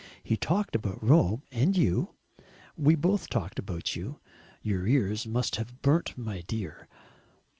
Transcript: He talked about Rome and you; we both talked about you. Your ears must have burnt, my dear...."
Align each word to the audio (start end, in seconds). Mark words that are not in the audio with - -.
He 0.23 0.35
talked 0.35 0.75
about 0.75 1.07
Rome 1.07 1.43
and 1.51 1.77
you; 1.77 2.15
we 2.75 2.95
both 2.95 3.29
talked 3.29 3.59
about 3.59 3.95
you. 3.95 4.19
Your 4.63 4.87
ears 4.87 5.27
must 5.27 5.57
have 5.57 5.83
burnt, 5.83 6.17
my 6.17 6.41
dear...." 6.47 6.87